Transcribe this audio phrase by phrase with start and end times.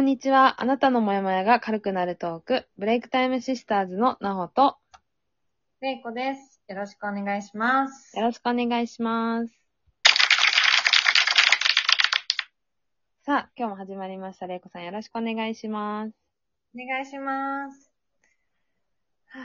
[0.00, 0.62] こんにちは。
[0.62, 4.78] あなたのモヤモヤが軽くなるトーク、ブレイクタイムシスターズのなほと、
[5.82, 6.62] れいこです。
[6.68, 8.16] よろしくお願いします。
[8.16, 9.52] よろしくお願いします。
[13.26, 14.46] さあ、今日も始まりました。
[14.46, 16.14] れいこさんよろしくお願いします。
[16.74, 17.92] お願いします。
[19.26, 19.40] は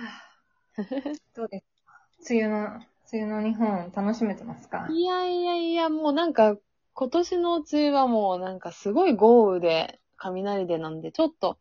[0.77, 1.99] ぁ、 どうですか？
[2.29, 2.67] 梅雨の、
[3.11, 4.87] 梅雨の日本楽しめてますか？
[4.89, 6.55] いやいやいや、もうなんか、
[6.93, 11.59] 今年の梅雨はもうなんかすごい豪雨で、雷でなんで、ちょっと、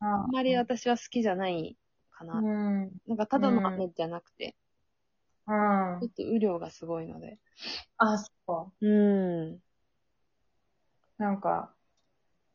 [0.00, 1.76] ああんまり私は好きじゃない
[2.10, 2.40] かな。
[2.40, 2.48] う
[2.86, 2.92] ん。
[3.06, 4.56] なんかただの雨じゃなくて、
[5.46, 6.10] うんちょっ。
[6.10, 7.38] と雨量がすごいので。
[7.98, 8.86] あ、そう。
[8.86, 8.88] う
[9.54, 9.62] ん。
[11.18, 11.74] なんか、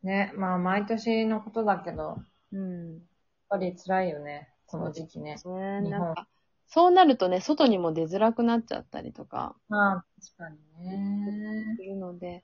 [0.03, 3.01] ね、まあ毎年のことだけど、やっうん。
[3.49, 4.49] ぱり辛いよね。
[4.65, 5.35] この時期ね。
[5.45, 6.27] ね、日本なんか、
[6.67, 11.83] そうなるとね、外にも出づらくなっちゃったりとかまあ、確かにねす。
[11.83, 12.43] るので、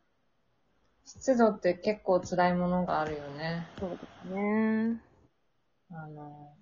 [1.07, 3.65] 湿度って結構辛いものがあるよね。
[3.79, 5.01] そうですね。
[5.89, 6.53] あの、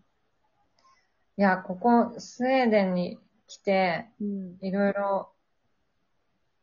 [1.37, 4.57] いや、ここ、スウェーデンに来て、うん。
[4.61, 5.31] いろいろ、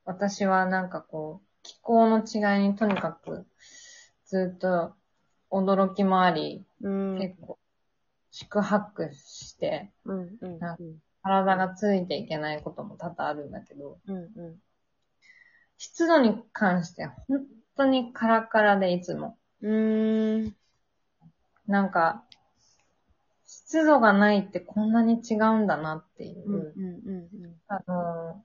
[0.05, 3.47] 私はなんかこう、気候の違いにとにかく、
[4.27, 4.95] ずっと
[5.51, 7.19] 驚きもあり、うん。
[7.19, 7.59] 結構、
[8.31, 10.39] 宿泊して、うん。
[10.41, 10.59] うん。
[10.61, 10.79] なん
[11.25, 14.17] 体がついていけないことも多々あるんだけど、うん。
[14.17, 14.19] う
[14.51, 14.63] ん。
[15.79, 17.45] 湿度に関して本
[17.77, 19.39] 当にカラカラでいつも。
[19.61, 20.57] うーん。
[21.67, 22.25] なんか、
[23.45, 26.75] 湿度がないってこんなに違うんだなっていう。
[26.77, 27.01] うん。
[27.07, 27.13] う
[27.49, 27.61] ん。
[27.69, 28.45] あの、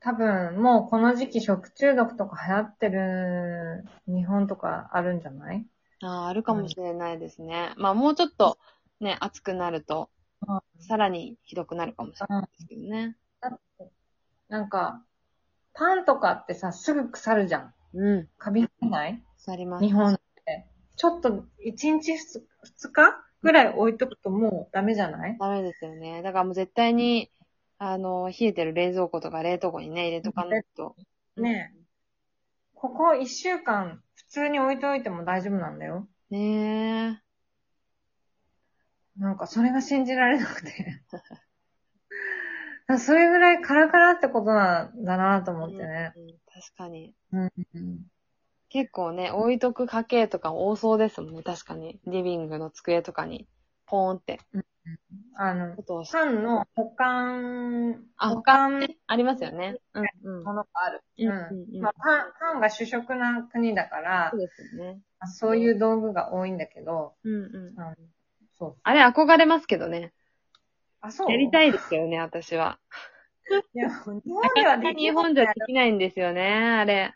[0.00, 5.64] 多分もうこの時期食中毒とか流行ってる日本とかあるんじゃない？
[6.02, 7.72] ああ、あるかもしれないですね。
[7.76, 8.58] まあ、もうちょっと、
[9.00, 10.10] ね、暑くなると、
[10.80, 13.16] さらにひどくなるかもしれないですけどね。
[13.40, 13.92] だって、
[14.48, 15.04] なんか、
[15.82, 17.74] パンとかってさ、すぐ腐るじゃん。
[17.94, 18.28] うん。
[18.38, 19.22] カビ生えない？
[19.44, 19.84] 腐ります。
[19.84, 20.66] 日本って。
[20.96, 25.36] ちょっと1日2日ぐらい置いとくともうダメじゃない？
[25.40, 26.22] ダメですよね。
[26.22, 27.32] だからもう絶対に、
[27.78, 30.94] あの、冷えてる冷蔵庫とか冷凍庫にね、入れとかないと。
[31.36, 31.74] ね
[32.74, 36.06] ここ1週間普通に置いといても大丈夫なんだよ。
[36.30, 37.18] ね
[39.18, 39.20] え。
[39.20, 41.02] なんかそれが信じられなくて。
[42.98, 46.12] それぐらいカラカラってことなんだなと思ってね。
[46.16, 46.34] うん。
[46.52, 47.14] 確かに。
[47.32, 47.50] うん。
[48.68, 52.00] 結構ね、置いとく家系とか多そうですもんね、確かに。
[52.06, 53.46] リビングの机とかに、
[53.86, 54.40] ポーンって、
[55.36, 55.76] あの。
[56.10, 59.76] パンの保管、あ、保他管ね、ありますよね。
[59.92, 60.44] うん、うん。
[60.44, 61.02] ものがある。
[61.18, 65.00] うんうんうんうんまあ、パン、パンが主食な国だからそう、ですよね。
[65.20, 67.80] まあそういう道具が多いんだけど、うんうん。
[67.80, 67.96] あの
[68.58, 68.76] そう。
[68.82, 70.12] あれ憧れますけどね。
[71.02, 71.30] あ、そう？
[71.30, 72.78] やりたいですよね、私は。
[73.74, 74.20] いや、日本
[74.54, 77.12] でなはできない日本じゃできないんですよね、あれ。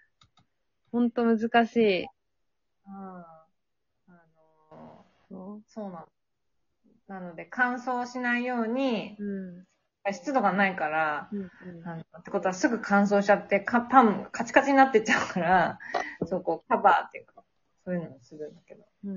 [0.92, 2.02] ほんと難しい。
[2.02, 2.92] うん。
[2.92, 3.44] あ
[5.30, 6.08] の、そうなの。
[7.06, 9.64] なので、乾燥しないように、うん。
[10.12, 11.50] 湿度がないから、うん
[11.84, 15.78] あのってことはすぐ乾燥しちゃって、かパンカチカチになってっちゃうから、
[16.26, 17.44] そうこうカバーっていうか、
[17.84, 18.84] そういうのをするんだけど。
[19.04, 19.10] うん。
[19.10, 19.14] う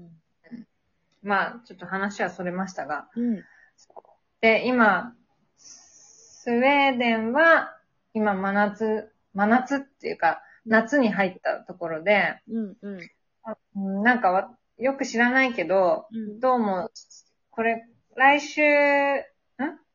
[0.00, 0.16] ん
[1.22, 3.08] まあ、ちょっと話はそれましたが。
[3.14, 3.44] うん。
[3.90, 4.02] うん。
[4.40, 5.14] で、今、
[5.56, 7.76] スウェーデンは、
[8.14, 12.76] 今真夏、真夏っていうか、夏に入ったところで、うん。
[12.82, 13.00] うん。
[13.76, 16.40] うんなんかわよく知らないけど、うん。
[16.40, 16.90] どうも、
[17.50, 19.22] これ、来週、ん？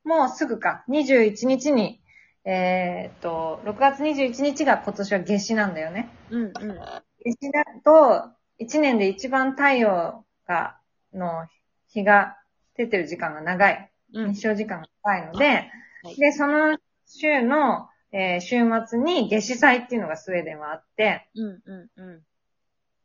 [0.03, 2.01] もうすぐか、21日に、
[2.45, 6.09] えーっと、6月21日が今年は夏至なんだよね。
[6.29, 6.41] うん。
[6.43, 6.51] うん。
[6.51, 10.77] 夏至だと、1年で一番太陽が、
[11.13, 11.47] の
[11.89, 12.37] 日が
[12.77, 13.91] 出てる時間が長い。
[14.13, 18.57] うん日照時間が長いので、はいで、その週の、えー週
[18.87, 21.61] 末に夏至祭っていうのがスウェーデンはあって、うん。
[21.65, 22.23] うん。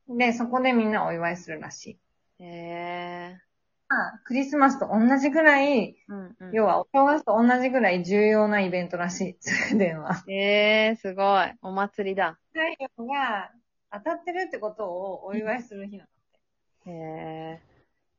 [0.09, 1.99] うで、そこでみんなお祝いするらし
[2.39, 2.43] い。
[2.43, 2.47] ん。
[2.47, 3.41] へえ。
[3.89, 6.37] まあ、クリスマスと同じぐらい、うん。
[6.39, 6.53] うん。
[6.53, 10.25] 要はお正月と同じぐらい重要なイベントらしい、 スウェーデンは。
[10.29, 11.53] ええ、すごい。
[11.63, 12.39] お祭りだ。
[12.53, 12.61] 太
[12.99, 13.51] 陽が
[13.93, 16.93] 当たってるってことをお祝いする日なの。
[16.93, 17.72] へえ。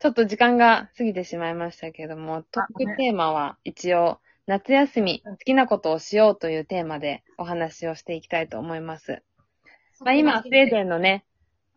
[0.03, 9.23] ちょっと時間が過ぎてしまいましたけども、トークテーマは一応、夏休み、好きなことをしようというテーマでお話をしていきたいと思います。
[10.01, 11.23] まあ今、スウェーデンのね、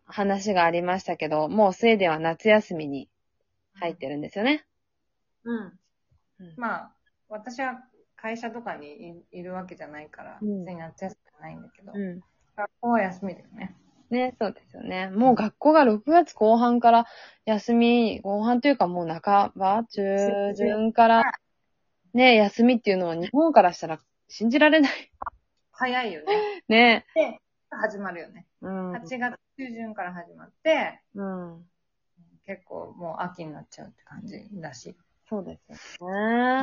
[0.03, 3.07] 話がありましたけど、もうスウェーデンは夏休みに
[3.75, 4.65] 入ってるんですよね。
[5.45, 5.57] うん。
[5.57, 6.91] うんまあ、
[7.29, 7.79] 私は
[8.17, 12.19] 会社とかにいいるわけじゃないから、うん別に夏休みじゃないんだけど、うん。
[12.57, 13.73] 学校は休みだよね。
[14.09, 15.09] ね、そうですよね。
[15.09, 17.05] もう学校が6月後半から
[17.45, 21.23] 休み、後半というかもう半ば、中旬から
[22.13, 25.11] ね、休みっていうのは日本からしたら信じられない。
[25.71, 26.63] 早いよね。
[26.67, 27.05] ね。
[27.15, 27.39] で、
[27.69, 28.47] 始まるよね。
[28.61, 28.91] うん。
[28.93, 31.65] 8月中旬から始まって、うん。
[32.45, 34.95] 結構もう秋になっちゃうって感じだし。
[35.29, 36.09] そうですよ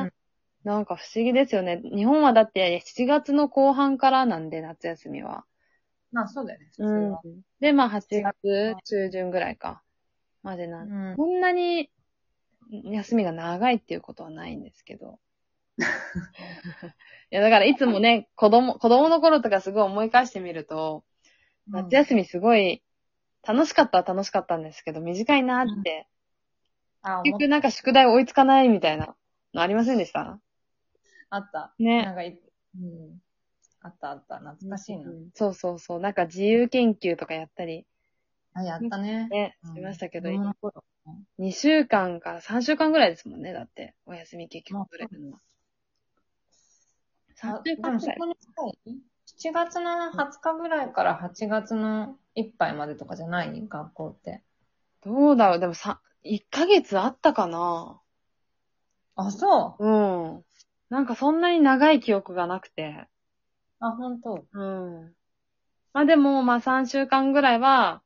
[0.03, 0.11] ね。
[0.63, 1.79] なんか不思議ですよね。
[1.83, 5.45] 日本はだって7月の後半からなんで、夏休みは。
[6.15, 7.21] まあそうだよね、うんは。。
[7.59, 9.83] で、まあ8月中旬ぐらいか。
[10.43, 11.17] までなんうん。
[11.17, 11.91] こんなに
[12.69, 15.19] 休みが長いっていうことはないんですけど。
[15.77, 15.83] い
[17.31, 21.03] や、だからいつもね、子供、子供の頃とかすごい思い返してみると、
[21.67, 22.81] 夏休みすごい
[23.45, 26.07] 楽しかったは楽しかったんですけど、短いなって、
[27.01, 29.17] あ、結思っ局なんか宿題追いつかないみたいな
[29.53, 30.39] のありませんでした？
[31.29, 31.73] あった。
[31.77, 32.13] ねな。
[32.13, 32.39] んかい、
[32.79, 33.19] うん。
[33.85, 34.39] あったあった。
[34.39, 35.09] 懐かしいな。
[35.09, 35.99] うんそうそうそう。
[35.99, 37.85] なんか自由研究とかやったり
[38.53, 39.27] あ、やったね。
[39.29, 40.83] ね、うんしましたけど、子供の頃
[41.37, 43.93] 2週間から3週間ぐらいですもんね、だって。
[44.05, 45.39] お休み結局取れるのは。
[47.35, 48.25] 3あ週間ぐらいでもそこ。
[48.25, 48.79] に近い
[49.37, 53.67] ?7 月の20日ぐらいから8月のいっぱいまでとかじゃない？
[53.67, 54.41] 学校って。
[55.03, 58.01] どうだろうでもさ、1ヶ月あったかな
[59.15, 59.85] あ、そう。
[59.85, 59.87] う
[60.39, 60.45] ん。
[60.89, 63.07] なんかそんなに長い記憶がなくて。
[63.87, 64.45] あ、本当。
[64.51, 65.13] うん。
[65.93, 68.01] まあでも、まあ3週間ぐらいは、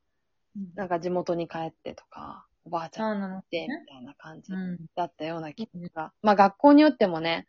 [0.74, 3.80] なんか地元に帰ってとか、おばあちゃんそうなので、ね。
[3.80, 4.78] みたいな感じうん。
[4.94, 6.12] だったような気が。
[6.22, 7.46] まあ学校によってもね、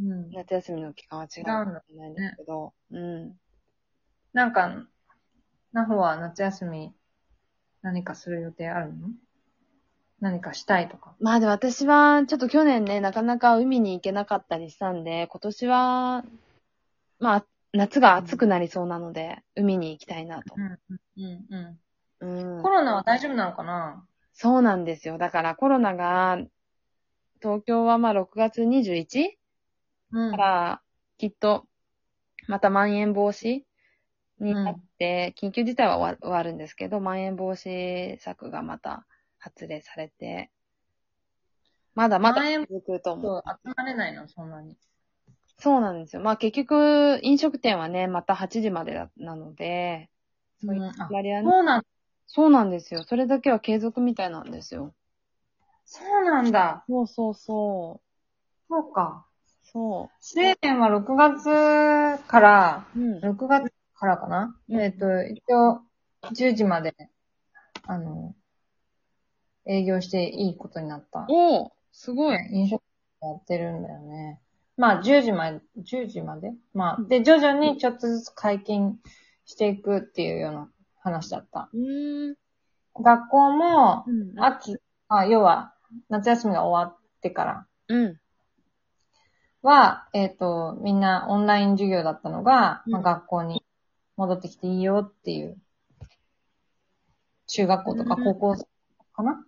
[0.00, 0.30] うん。
[0.30, 3.36] 夏休みの期間は違うかもしれないんですけど、うん。
[4.32, 4.86] なんか、
[5.72, 6.92] なほは夏休み
[7.82, 9.08] 何かする予定あるの？
[10.20, 11.14] 何かしたいとか。
[11.20, 16.24] まあでも私は、ちょっと去年ね、なかなか海に行けなかったりしたんで、今年は、
[17.18, 20.54] まあ、夏が暑くなりそうなので、海に行きたいなと。
[20.56, 20.78] うん。
[21.16, 21.78] うん。
[22.20, 22.62] ううんん。
[22.62, 24.06] コロナは大丈夫なのかな？
[24.32, 25.18] そうなんですよ。
[25.18, 26.38] だからコロナが、
[27.42, 29.36] 東京はまあ6月 21?
[30.12, 30.82] うから、
[31.18, 31.66] きっと、
[32.46, 33.62] またまん延防止
[34.38, 39.06] になって、緊急事態は終わるんですけど、まん延防止策がまた
[39.38, 40.50] 発令されて、
[41.94, 44.76] まだまだ続くと思う、集まれないの、そんなに。
[45.58, 46.22] そうなんですよ。
[46.22, 50.10] まあ結局、飲食店はね、また8時までだなので、
[50.60, 50.82] そういう
[51.22, 51.82] りはね、そうなん、
[52.26, 53.04] そうなんですよ。
[53.04, 54.94] それだけは継続みたいなんですよ。
[55.84, 56.84] そうなんだ。
[56.88, 58.14] そうそうそう。
[58.68, 59.26] そうか。
[59.62, 63.00] そスウェーデンは6月から、う。
[63.00, 63.20] うん。
[63.20, 65.82] 6月からかな、うんえっ、と、一応、
[66.32, 66.94] 10時まで、
[67.86, 68.34] あの、
[69.66, 71.26] 営業していいことになった。
[71.28, 72.38] おーすごい。
[72.52, 72.82] 飲食
[73.20, 74.40] 店やってるんだよね。
[74.76, 76.52] まあ、10時まで、10時まで？
[76.72, 78.98] まあ、で、徐々にちょっとずつ解禁
[79.44, 80.68] していくっていうような
[81.00, 81.68] 話だった。
[81.72, 82.36] うーん。
[83.00, 84.40] 学校も、うん。
[84.40, 84.76] 秋、
[85.08, 85.74] あ、要は、
[86.08, 88.20] 夏休みが終わってからうん。
[89.62, 93.64] は、えっ、と、みんなオンライン授業だったのが、うんまあ、学校に
[94.16, 95.56] 戻ってきていいよっていう、
[97.46, 98.66] 中学校とかうん高校
[99.12, 99.44] かな、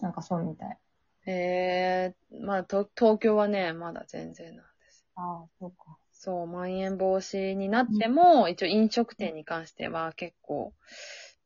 [0.00, 0.78] なんかそうみたい。
[1.26, 5.04] えー、まあ、と東京はね、まだ全然なんです。
[5.16, 5.98] ああ、そうか。
[6.12, 10.72] そう、まん延防止になっても、一応飲食店に関しては結構、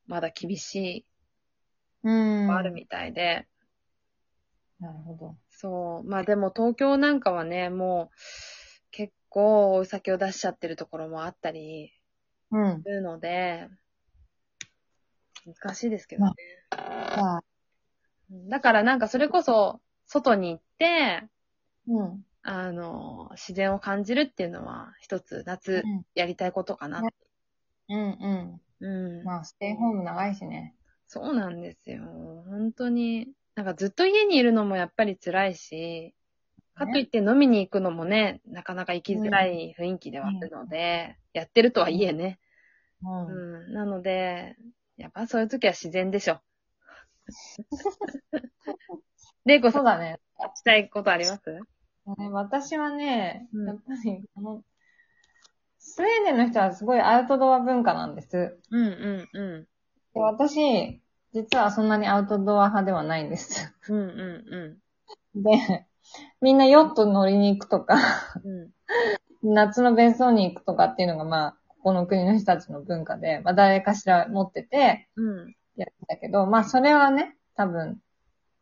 [0.06, 1.06] まだ厳しい、
[2.02, 2.50] うん。
[2.50, 3.46] あるみたいで、
[4.80, 5.36] なるほど。
[5.50, 6.08] そう。
[6.08, 8.16] まあでも東京なんかはね、もう、
[8.90, 11.92] 結構お酒を出しちゃってるところもあったり
[12.50, 12.82] うん。
[12.82, 13.68] するので、
[15.46, 16.34] 難しいですけどね。
[16.70, 17.42] まあ、
[18.48, 21.28] だからなんかそれこそ、外に行って、
[21.86, 22.24] うん。
[22.42, 27.02] あの、自然を感じるっていうのは、一つ夏うんやりたいことかな。
[27.88, 28.60] うんうん。
[28.80, 29.24] うん。
[29.24, 30.74] まあ、ステイホーム長いしね。
[31.06, 32.04] そうなんですよ。
[32.46, 33.28] 本当に。
[33.56, 36.14] なんかずっと家にいるのもやっぱり辛いし、
[36.74, 42.38] かといって飲みに行くのもね、なかなか行きづらい雰囲気ではあるので、やってるとはいえね。
[43.02, 43.26] うん。
[43.26, 43.72] うん。
[43.74, 44.56] なので、
[44.96, 46.40] やっぱそういう時は自然でしょ。
[49.44, 50.20] レイコさん、そうだね。
[50.54, 51.52] したいことあります？
[51.52, 51.60] ね
[52.30, 54.62] 私はね、うんやっぱり、あの、
[55.78, 58.58] スウェーデンの人はすごいアウトドア文化なんです。
[58.70, 59.64] うんうんうん。
[60.14, 61.00] で私、
[61.32, 63.74] 実はそんなにアウトドア派ではないんです。
[63.88, 64.80] うんう
[65.36, 65.86] んで、
[66.40, 67.96] みんなヨット乗りに行くとか、
[68.44, 68.70] うん。
[69.48, 69.54] うん。
[69.54, 75.54] 夏の別荘に行くとかっていうのがまあ、ここの国の人たちの文化で、まあ誰かしら持っててうん。
[75.82, 78.00] やってたけど、まあそれはね、多分、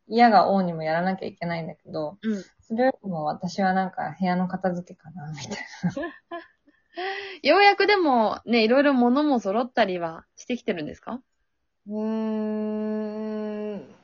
[0.06, 2.44] 嫌が王にもやらなきゃいけないんだけど、うん。
[2.60, 5.58] それよりも私はなんか部屋の片付けかな、みたい
[7.42, 11.12] ようやくでもね、いろいろ物も揃ったりはしてきてるんですか？
[11.12, 11.22] な。
[11.88, 13.94] うーん。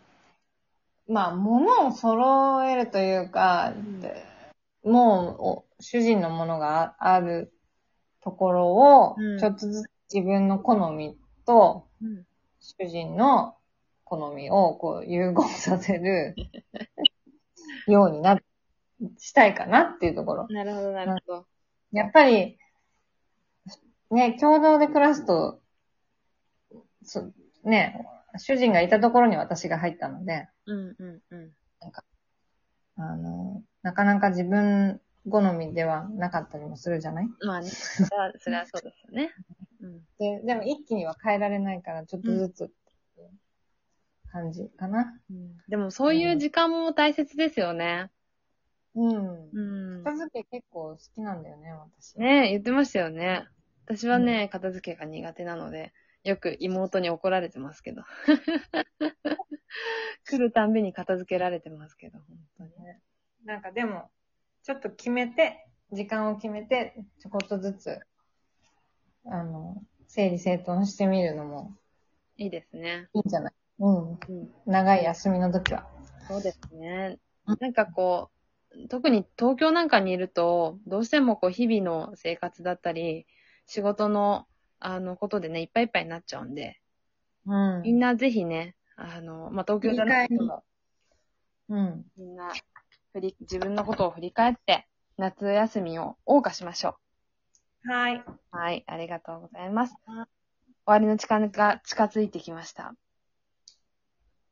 [1.06, 4.25] まあ、物を揃えるというか、で
[4.83, 7.52] もうお、主人のものがあある
[8.23, 12.26] ところをうん、ちょっとずつ自分の好みとうん。
[12.64, 13.56] 主人の
[14.04, 16.35] 好みをこう融合させる
[17.87, 18.40] ようにな、
[19.18, 20.47] したいかなっていうところ。
[20.49, 21.47] なるほど、なるほど。
[21.92, 22.59] やっぱり、
[24.11, 25.61] ね、共同で暮らすと、
[27.02, 27.30] そ
[27.64, 28.06] ね、
[28.38, 31.52] 主人がいたところに私が入ったので、うん、うん、うん。
[32.97, 37.28] あの、なかなか自分好みではなかったりもするじゃない？
[37.44, 39.30] まあね、それは、それはそうですよね。
[39.84, 40.00] うん。
[40.18, 43.30] で、でも一気には変えられないから、ちょっとずつっていう
[44.30, 45.20] 感じかな。
[45.30, 48.10] うんでもそういう時間も大切ですよね。
[48.94, 49.50] うん。
[49.52, 50.04] うん。
[50.04, 52.18] 片付け結構好きなんだよね、私。
[52.18, 53.46] ね言ってましたよね。
[53.86, 58.02] 私はね、片付けが苦手なので、よく妹に怒られてますけど。
[60.26, 62.70] 来るたんびに片付けられてますけど、本当に。
[63.44, 64.10] なんかでも、
[64.62, 68.00] ちょっと決めて、時間を決めて、ちょこっとずつ、
[69.26, 71.76] あの、整理整頓してみるのも
[72.36, 73.08] いいですね。
[73.14, 73.52] いいんじゃない？
[73.78, 74.10] うん。
[74.12, 74.18] うん。
[74.66, 75.88] 長い休みの時は。
[76.28, 77.18] そうですね。
[77.60, 78.30] なんかこ
[78.72, 83.26] う、特に東京なんかにいると、どうしてもこう日々の生活だったり、
[83.66, 84.46] 仕事の、
[84.80, 86.80] あの、ことでね、いっぱいいっぱいになっちゃうんで、
[87.46, 90.62] うんみんなぜひね、あの、まあ、東京じゃないけど、
[91.68, 92.04] うん。
[92.16, 92.52] みんな、
[93.12, 96.96] 振り、自分のことを振り返って、夏休みを謳歌しましょ
[97.84, 98.16] はい。
[98.16, 98.24] う。
[98.50, 99.94] はい、ありがとうございます。
[100.06, 100.26] はい
[100.86, 102.94] 終わりの時間が近づいてきました。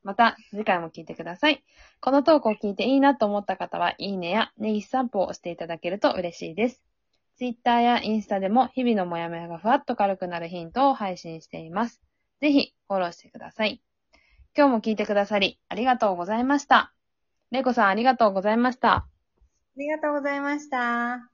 [0.03, 1.63] また、次回も聞いてください。
[2.01, 6.83] このトークを聞いていいなと思った方は、いいねやネギスタンプを押していただけると嬉しいです。
[7.37, 12.03] Twitter やインスタでも日々のモヤモヤがふわっと軽くなるヒントを配信しています。
[12.41, 13.83] ぜひ、フォローしてください。
[14.57, 16.93] 今日も聞いてくださり、ありがとうございました。
[17.51, 18.95] レイコさんありがとうございました。
[18.95, 19.07] あ
[19.77, 21.31] りがとうございました。